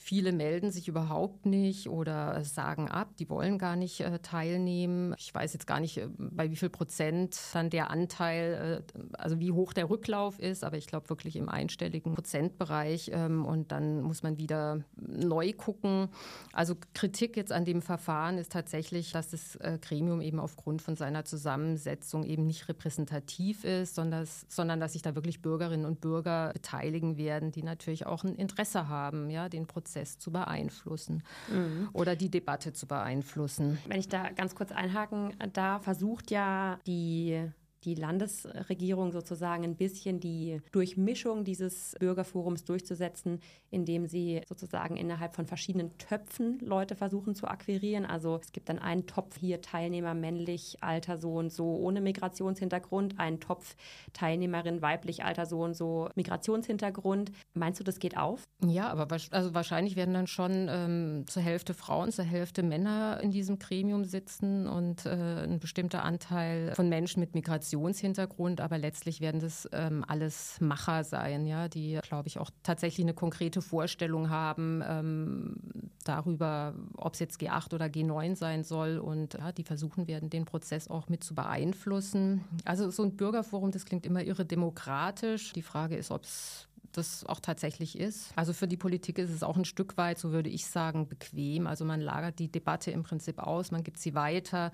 [0.01, 5.13] Viele melden sich überhaupt nicht oder sagen ab, die wollen gar nicht äh, teilnehmen.
[5.19, 9.41] Ich weiß jetzt gar nicht, äh, bei wie viel Prozent dann der Anteil, äh, also
[9.41, 13.11] wie hoch der Rücklauf ist, aber ich glaube wirklich im einstelligen Prozentbereich.
[13.13, 16.09] Ähm, und dann muss man wieder neu gucken.
[16.53, 20.95] Also Kritik jetzt an dem Verfahren ist tatsächlich, dass das äh, Gremium eben aufgrund von
[20.95, 26.53] seiner Zusammensetzung eben nicht repräsentativ ist, sondern, sondern dass sich da wirklich Bürgerinnen und Bürger
[26.53, 31.89] beteiligen werden, die natürlich auch ein Interesse haben, ja, den Prozess Prozess zu beeinflussen mhm.
[31.95, 33.79] oder die Debatte zu beeinflussen.
[33.87, 37.43] Wenn ich da ganz kurz einhaken darf, versucht ja die
[37.85, 45.47] die Landesregierung sozusagen ein bisschen die Durchmischung dieses Bürgerforums durchzusetzen, indem sie sozusagen innerhalb von
[45.47, 48.05] verschiedenen Töpfen Leute versuchen zu akquirieren.
[48.05, 53.19] Also es gibt dann einen Topf hier Teilnehmer männlich, Alter so und so ohne Migrationshintergrund,
[53.19, 53.77] einen Topf
[54.13, 57.31] Teilnehmerin weiblich, Alter so und so Migrationshintergrund.
[57.55, 58.43] Meinst du, das geht auf?
[58.67, 63.31] Ja, aber also wahrscheinlich werden dann schon ähm, zur Hälfte Frauen, zur Hälfte Männer in
[63.31, 69.21] diesem Gremium sitzen und äh, ein bestimmter Anteil von Menschen mit Migration Migrationshintergrund, aber letztlich
[69.21, 74.31] werden das ähm, alles Macher sein, ja, die, glaube ich, auch tatsächlich eine konkrete Vorstellung
[74.31, 75.57] haben ähm,
[76.05, 80.45] darüber, ob es jetzt G8 oder G9 sein soll und ja, die versuchen werden, den
[80.45, 82.45] Prozess auch mit zu beeinflussen.
[82.65, 85.53] Also so ein Bürgerforum, das klingt immer irre demokratisch.
[85.53, 88.33] Die Frage ist, ob es das auch tatsächlich ist.
[88.35, 91.67] Also für die Politik ist es auch ein Stück weit, so würde ich sagen, bequem.
[91.67, 94.73] Also man lagert die Debatte im Prinzip aus, man gibt sie weiter.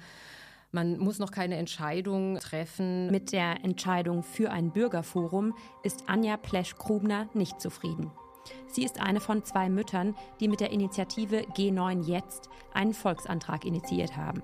[0.75, 3.09] Man muss noch keine Entscheidung treffen.
[3.09, 8.11] Mit der Entscheidung für ein Bürgerforum ist Anja Plesch-Krubner nicht zufrieden.
[8.67, 14.17] Sie ist eine von zwei Müttern, die mit der Initiative G9 Jetzt einen Volksantrag initiiert
[14.17, 14.43] haben.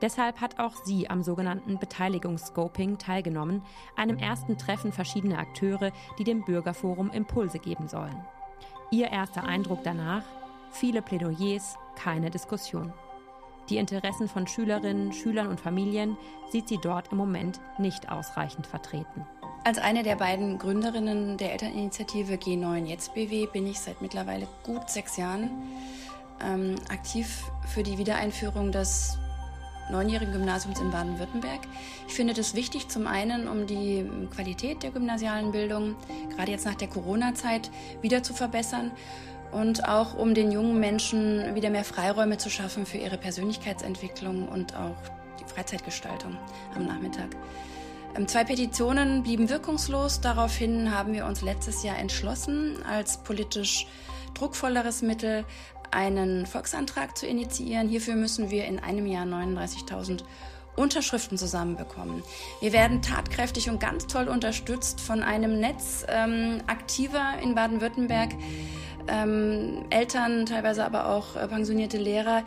[0.00, 3.60] Deshalb hat auch sie am sogenannten Beteiligungsscoping teilgenommen,
[3.96, 8.24] einem ersten Treffen verschiedener Akteure, die dem Bürgerforum Impulse geben sollen.
[8.92, 10.22] Ihr erster Eindruck danach?
[10.70, 12.92] Viele Plädoyers, keine Diskussion.
[13.68, 16.16] Die Interessen von Schülerinnen, Schülern und Familien
[16.50, 19.26] sieht sie dort im Moment nicht ausreichend vertreten.
[19.64, 24.88] Als eine der beiden Gründerinnen der Elterninitiative G9 Jetzt BW bin ich seit mittlerweile gut
[24.88, 25.50] sechs Jahren
[26.40, 29.18] ähm, aktiv für die Wiedereinführung des
[29.90, 31.60] neunjährigen Gymnasiums in Baden-Württemberg.
[32.06, 35.96] Ich finde das wichtig, zum einen, um die Qualität der gymnasialen Bildung,
[36.34, 37.70] gerade jetzt nach der Corona-Zeit,
[38.02, 38.92] wieder zu verbessern
[39.56, 44.76] und auch um den jungen Menschen wieder mehr Freiräume zu schaffen für ihre Persönlichkeitsentwicklung und
[44.76, 44.96] auch
[45.40, 46.36] die Freizeitgestaltung
[46.74, 47.28] am Nachmittag.
[48.14, 50.20] Ähm, zwei Petitionen blieben wirkungslos.
[50.20, 53.86] Daraufhin haben wir uns letztes Jahr entschlossen, als politisch
[54.34, 55.44] druckvolleres Mittel
[55.90, 57.88] einen Volksantrag zu initiieren.
[57.88, 60.22] Hierfür müssen wir in einem Jahr 39.000
[60.76, 62.22] Unterschriften zusammenbekommen.
[62.60, 68.34] Wir werden tatkräftig und ganz toll unterstützt von einem Netz ähm, aktiver in Baden-Württemberg
[69.08, 72.44] ähm, Eltern, teilweise aber auch äh, pensionierte Lehrer,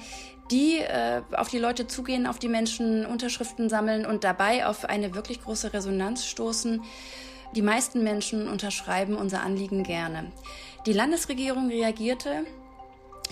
[0.52, 5.14] die äh, auf die Leute zugehen, auf die Menschen Unterschriften sammeln und dabei auf eine
[5.14, 6.82] wirklich große Resonanz stoßen.
[7.56, 10.32] Die meisten Menschen unterschreiben unser Anliegen gerne.
[10.86, 12.46] Die Landesregierung reagierte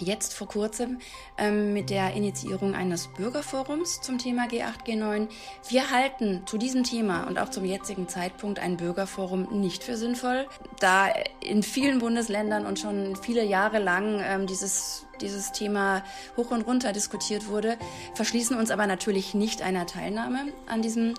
[0.01, 0.99] jetzt vor kurzem
[1.37, 5.27] ähm, mit der Initiierung eines Bürgerforums zum Thema G8, G9.
[5.69, 10.47] Wir halten zu diesem Thema und auch zum jetzigen Zeitpunkt ein Bürgerforum nicht für sinnvoll,
[10.79, 11.07] da
[11.41, 16.03] in vielen Bundesländern und schon viele Jahre lang ähm, dieses dieses Thema
[16.35, 17.77] hoch und runter diskutiert wurde,
[18.13, 21.15] verschließen uns aber natürlich nicht einer Teilnahme an diesem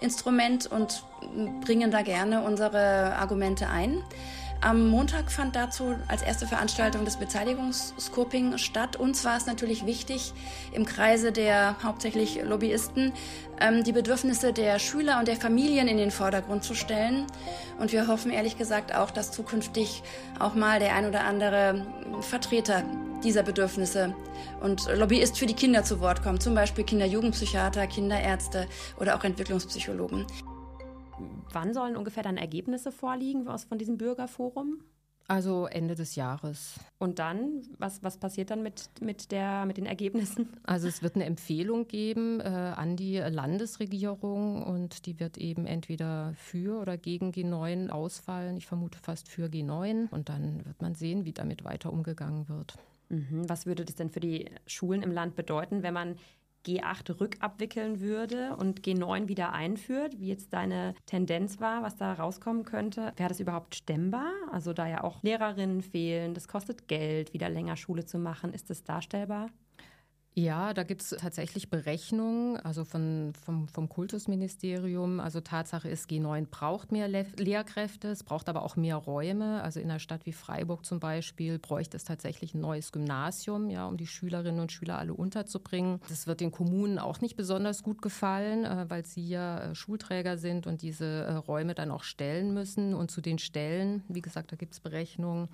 [0.00, 1.04] Instrument und
[1.60, 4.02] bringen da gerne unsere Argumente ein.
[4.62, 8.96] Am Montag fand dazu als erste Veranstaltung das Beteiligungsscoping statt.
[8.96, 10.34] Uns war es natürlich wichtig,
[10.72, 13.14] im Kreise der hauptsächlich Lobbyisten
[13.58, 17.26] ähm, die Bedürfnisse der Schüler und der Familien in den Vordergrund zu stellen.
[17.78, 20.02] Und wir hoffen ehrlich gesagt auch, dass zukünftig
[20.38, 21.86] auch mal der ein oder andere
[22.20, 22.82] Vertreter
[23.24, 24.14] dieser Bedürfnisse
[24.60, 28.66] und Lobbyist für die Kinder zu Wort kommt, zum Beispiel Kinder-Jugendpsychiater, Kinderärzte
[28.98, 30.26] oder auch Entwicklungspsychologen.
[31.52, 34.84] Wann sollen ungefähr dann Ergebnisse vorliegen aus von diesem Bürgerforum?
[35.30, 36.80] Also Ende des Jahres.
[36.98, 40.48] Und dann, was, was passiert dann mit, mit, der, mit den Ergebnissen?
[40.64, 46.32] Also es wird eine Empfehlung geben äh, an die Landesregierung und die wird eben entweder
[46.34, 48.56] für oder gegen G9 ausfallen.
[48.56, 52.74] Ich vermute fast für G9 und dann wird man sehen, wie damit weiter umgegangen wird.
[53.08, 53.48] Mhm.
[53.48, 56.16] Was würde das denn für die Schulen im Land bedeuten, wenn man
[56.66, 62.64] G8 rückabwickeln würde und G9 wieder einführt, wie jetzt deine Tendenz war, was da rauskommen
[62.64, 63.12] könnte.
[63.16, 64.32] Wäre das überhaupt stemmbar?
[64.50, 68.52] Also da ja auch Lehrerinnen fehlen, das kostet Geld, wieder länger Schule zu machen.
[68.52, 69.50] Ist das darstellbar?
[70.34, 75.18] Ja, da gibt es tatsächlich Berechnungen, also von, vom, vom Kultusministerium.
[75.18, 79.60] Also Tatsache ist, G9 braucht mehr Le Lehrkräfte, es braucht aber auch mehr Räume.
[79.62, 83.88] Also in einer Stadt wie Freiburg zum Beispiel bräuchte es tatsächlich ein neues Gymnasium, ja,
[83.88, 86.00] um die Schülerinnen und Schüler alle unterzubringen.
[86.08, 90.38] Das wird den Kommunen auch nicht besonders gut gefallen, äh, weil sie ja äh, Schulträger
[90.38, 92.94] sind und diese äh, Räume dann auch stellen müssen.
[92.94, 95.48] Und zu den Stellen, wie gesagt, da gibt es Berechnungen,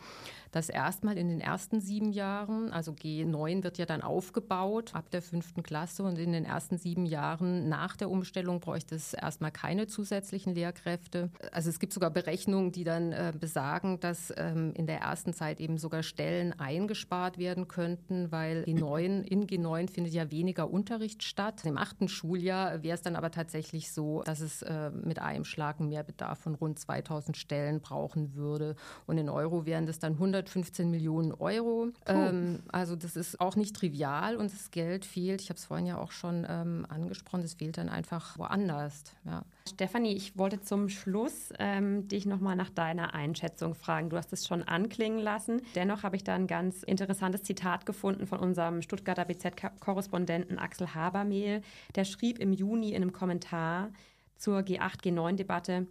[0.53, 5.11] dass erstmal in den ersten sieben Jahren, also G9 wird ja dann aufgebaut, aufgebaut ab
[5.11, 9.50] der fünften Klasse und in den ersten sieben Jahren nach der Umstellung bräuchte es erstmal
[9.50, 11.31] keine zusätzlichen Lehrkräfte.
[11.52, 15.61] Also es gibt sogar Berechnungen, die dann äh, besagen, dass ähm, in der ersten Zeit
[15.61, 21.64] eben sogar Stellen eingespart werden könnten, weil G9, in G9 findet ja weniger Unterricht statt.
[21.64, 25.81] Im achten Schuljahr wäre es dann aber tatsächlich so, dass es äh, mit einem Schlag
[25.81, 28.76] einen Mehrbedarf von rund 2000 Stellen brauchen würde.
[29.07, 31.88] Und in Euro wären das dann 115 Millionen Euro.
[32.07, 35.87] Ähm, also das ist auch nicht trivial und das Geld fehlt, ich habe es vorhin
[35.87, 39.05] ja auch schon ähm, angesprochen, es fehlt dann einfach woanders.
[39.25, 39.45] Ja.
[39.69, 44.11] Stefanie, ich wollte zum Schluss ähm, dich nochmal nach deiner Einschätzung fragen.
[44.11, 45.62] Du hast es schon anklingen lassen.
[45.75, 51.62] Dennoch habe ich da ein ganz interessantes Zitat gefunden von unserem Stuttgarter BZ-Korrespondenten Axel Habermehl.
[51.95, 53.90] Der schrieb im Juni in einem Kommentar
[54.37, 55.87] zur G8-G9-Debatte,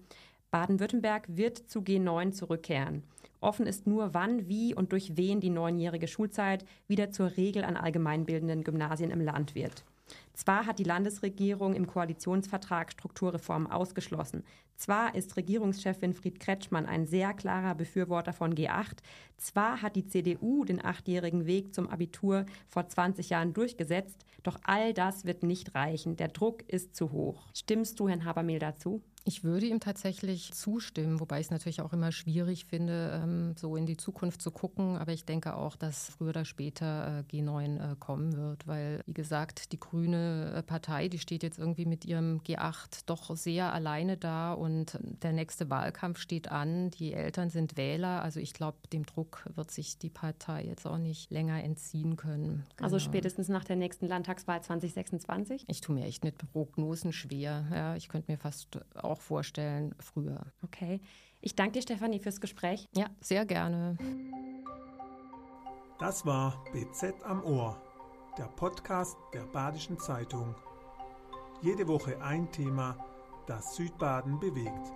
[0.55, 3.03] Baden-Württemberg wird zu G9 zurückkehren.
[3.41, 7.75] Offen ist nur, wann, wie und durch wen die neunjährige Schulzeit wieder zur Regel an
[7.75, 9.83] allgemeinbildenden Gymnasien im Land wird.
[10.33, 14.45] Zwar hat die Landesregierung im Koalitionsvertrag Strukturreformen ausgeschlossen.
[14.77, 18.99] Zwar ist Regierungschef Winfried Kretschmann ein sehr klarer Befürworter von G8.
[19.35, 24.25] Zwar hat die CDU den achtjährigen Weg zum Abitur vor 20 Jahren durchgesetzt.
[24.43, 26.15] Doch all das wird nicht reichen.
[26.15, 27.43] Der Druck ist zu hoch.
[27.53, 29.01] Stimmst du, Herrn Habermehl, dazu?
[29.27, 33.75] Ich würde ihm tatsächlich zustimmen, wobei ich es natürlich auch immer schwierig finde, ähm, so
[33.75, 34.97] in die Zukunft zu gucken.
[34.97, 39.15] Aber ich denke auch, dass früher oder später äh, G9 äh, kommen wird, weil, wie
[39.15, 44.15] gesagt, die grüne äh, Partei, die steht jetzt irgendwie mit ihrem G8 doch sehr alleine
[44.15, 46.91] da und der nächste Wahlkampf steht an.
[46.91, 48.21] Die Eltern sind Wähler.
[48.21, 52.59] Also ich glaube, dem Druck wird sich die Partei jetzt auch nicht länger entziehen können.
[52.59, 52.85] Also genau.
[52.85, 55.65] Also spätestens nach der nächsten Landtagswahl 2026?
[55.67, 57.65] Ich tue mir echt mit Prognosen schwer.
[57.73, 60.41] Ja, ich könnte mir fast auch auch vorstellen früher.
[60.63, 60.99] Okay.
[61.41, 62.89] Ich danke dir, Stefanie, fürs Gespräch.
[62.93, 63.97] Ja, sehr gerne.
[65.99, 67.82] Das war BZ am Ohr,
[68.38, 70.56] der Podcast der Badischen Zeitung.
[71.62, 72.97] Jede Woche ein Thema,
[73.47, 74.91] das Südbaden bewegt.